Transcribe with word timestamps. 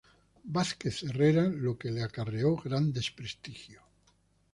Vázquez 0.55 0.95
Herrera, 1.03 1.43
lo 1.47 1.77
que 1.77 1.91
le 1.91 2.01
acarreó 2.01 2.55
gran 2.55 2.91
desprestigio. 2.91 3.83